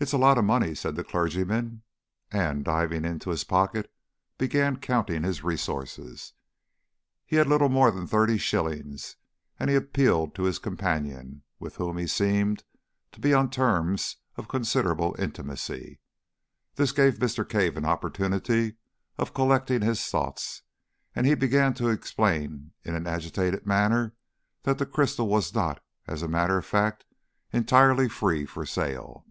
[0.00, 1.82] "It's a lot of money," said the clergyman,
[2.30, 3.92] and, diving into his pocket,
[4.38, 6.34] began counting his resources.
[7.26, 9.16] He had little more than thirty shillings,
[9.58, 12.62] and he appealed to his companion, with whom he seemed
[13.10, 15.98] to be on terms of considerable intimacy.
[16.76, 17.48] This gave Mr.
[17.48, 18.76] Cave an opportunity
[19.16, 20.62] of collecting his thoughts,
[21.16, 24.14] and he began to explain in an agitated manner
[24.62, 27.04] that the crystal was not, as a matter of fact,
[27.52, 29.24] entirely free for sale.